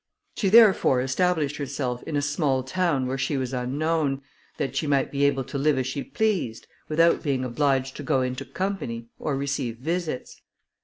She 0.33 0.49
therefore 0.49 0.99
established 0.99 1.57
herself 1.57 2.01
in 2.01 2.15
a 2.15 2.23
small 2.23 2.63
town 2.63 3.05
where 3.05 3.19
she 3.19 3.37
was 3.37 3.53
unknown, 3.53 4.23
that 4.57 4.75
she 4.75 4.87
might 4.87 5.11
be 5.11 5.25
able 5.25 5.43
to 5.43 5.59
live 5.59 5.77
as 5.77 5.85
she 5.85 6.01
pleased, 6.03 6.65
without 6.89 7.21
being 7.21 7.45
obliged 7.45 7.95
to 7.97 8.03
go 8.03 8.23
into 8.23 8.43
company, 8.43 9.09
or 9.19 9.35
receive 9.37 9.77
visits. 9.77 10.41